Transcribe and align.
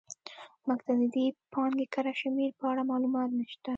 موږ 0.67 0.79
ته 0.85 0.91
د 0.99 1.01
دې 1.15 1.25
پانګې 1.53 1.85
کره 1.93 2.13
شمېر 2.21 2.51
په 2.59 2.65
اړه 2.71 2.81
معلومات 2.91 3.29
نه 3.37 3.45
شته. 3.51 3.69